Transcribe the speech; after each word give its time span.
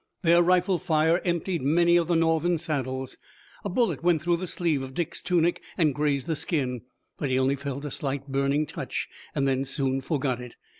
Their 0.23 0.41
rifle 0.41 0.79
fire 0.79 1.21
emptied 1.23 1.61
many 1.61 1.95
of 1.95 2.07
the 2.07 2.15
Northern 2.15 2.57
saddles. 2.57 3.17
A 3.63 3.69
bullet 3.69 4.01
went 4.03 4.23
through 4.23 4.37
the 4.37 4.47
sleeve 4.47 4.81
of 4.81 4.95
Dick's 4.95 5.21
tunic 5.21 5.61
and 5.77 5.93
grazed 5.93 6.25
the 6.25 6.35
skin, 6.35 6.81
but 7.19 7.29
he 7.29 7.37
only 7.37 7.55
felt 7.55 7.85
a 7.85 7.91
slight 7.91 8.25
burning 8.27 8.65
touch 8.65 9.07
and 9.35 9.47
then 9.47 9.63
soon 9.63 10.01
forgot 10.01 10.41
it. 10.41 10.55